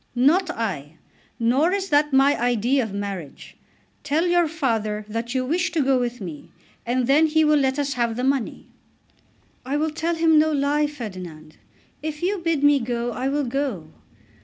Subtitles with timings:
[0.15, 0.95] "Not I.
[1.37, 3.55] Nor is that my idea of marriage.
[4.03, 6.49] Tell your father that you wish to go with me,
[6.87, 8.65] and then he will let us have the money."
[9.63, 11.57] "I will tell him no lie, Ferdinand.
[12.01, 13.91] If you bid me go, I will go.